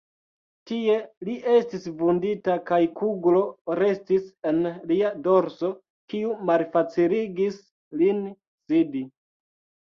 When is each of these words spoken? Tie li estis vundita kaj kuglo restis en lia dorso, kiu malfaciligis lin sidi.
Tie 0.69 0.93
li 1.27 1.33
estis 1.57 1.83
vundita 1.99 2.55
kaj 2.69 2.79
kuglo 3.01 3.41
restis 3.81 4.25
en 4.53 4.65
lia 4.93 5.11
dorso, 5.29 5.71
kiu 6.15 6.33
malfaciligis 6.53 7.61
lin 8.03 8.25
sidi. 8.73 9.05